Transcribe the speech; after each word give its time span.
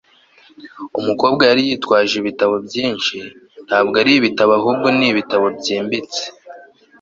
umukobwa 0.99 1.43
yari 1.49 1.61
yitwaje 1.67 2.13
ibitabo 2.21 2.55
byinshi, 2.67 3.15
ntabwo 3.67 3.95
ari 4.01 4.11
ibitabo 4.19 4.51
ahubwo 4.59 4.87
ni 4.97 5.05
ibitabo 5.11 5.45
byimbitse 5.59 6.23